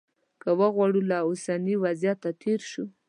[0.41, 2.85] که وغواړو له اوسني وضعیته تېر شو.